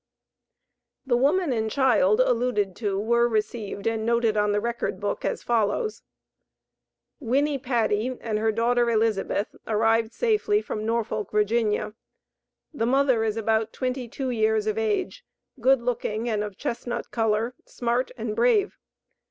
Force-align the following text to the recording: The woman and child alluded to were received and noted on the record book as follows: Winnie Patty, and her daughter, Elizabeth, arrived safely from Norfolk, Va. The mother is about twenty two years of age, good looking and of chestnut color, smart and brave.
The 1.05 1.15
woman 1.15 1.53
and 1.53 1.69
child 1.69 2.19
alluded 2.21 2.75
to 2.77 2.99
were 2.99 3.27
received 3.29 3.85
and 3.85 4.03
noted 4.03 4.35
on 4.35 4.51
the 4.51 4.59
record 4.59 4.99
book 4.99 5.23
as 5.23 5.43
follows: 5.43 6.01
Winnie 7.19 7.59
Patty, 7.59 8.17
and 8.19 8.39
her 8.39 8.51
daughter, 8.51 8.89
Elizabeth, 8.89 9.55
arrived 9.67 10.11
safely 10.11 10.59
from 10.59 10.87
Norfolk, 10.87 11.29
Va. 11.31 11.93
The 12.73 12.85
mother 12.87 13.23
is 13.23 13.37
about 13.37 13.73
twenty 13.73 14.07
two 14.07 14.31
years 14.31 14.65
of 14.65 14.79
age, 14.79 15.23
good 15.59 15.83
looking 15.83 16.27
and 16.27 16.43
of 16.43 16.57
chestnut 16.57 17.11
color, 17.11 17.53
smart 17.67 18.09
and 18.17 18.35
brave. 18.35 18.79